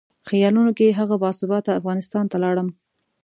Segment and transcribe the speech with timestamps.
[0.27, 2.67] خیالونو کې هغه باثباته افغانستان ته لاړم.